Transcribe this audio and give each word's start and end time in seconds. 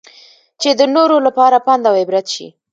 چې 0.61 0.69
د 0.79 0.81
نورو 0.95 1.17
لپاره 1.27 1.57
پند 1.65 1.83
اوعبرت 1.91 2.25
شي. 2.35 2.47